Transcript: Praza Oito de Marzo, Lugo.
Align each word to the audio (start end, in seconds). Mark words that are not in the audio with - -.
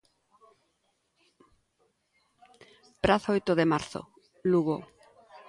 Praza 3.03 3.29
Oito 3.35 3.51
de 3.59 3.65
Marzo, 3.71 4.01
Lugo. 4.51 4.77